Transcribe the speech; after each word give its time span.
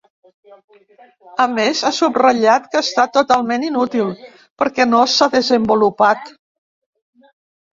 A 1.45 1.45
més, 1.57 1.81
ha 1.87 1.91
subratllat 1.97 2.65
que 2.71 2.79
ha 2.79 2.83
estat 2.87 3.13
“totalment 3.17 3.67
inútil” 3.67 4.09
perquè 4.63 4.89
no 4.95 5.03
s’ha 5.19 5.29
desenvolupat. 5.37 6.33